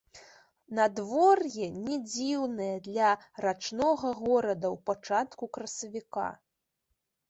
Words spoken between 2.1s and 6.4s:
дзіўнае для рачнога горада ў пачатку красавіка.